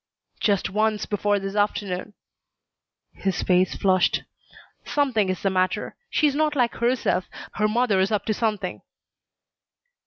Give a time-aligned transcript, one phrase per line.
[0.39, 2.15] "Just once before this afternoon."
[3.13, 4.23] His face flushed.
[4.83, 5.95] "Something is the matter.
[6.09, 7.25] She's not like herself.
[7.53, 8.81] Her mother's up to something."